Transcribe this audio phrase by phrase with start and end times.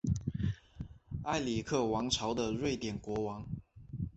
[1.25, 3.45] 埃里克王朝的瑞典国王。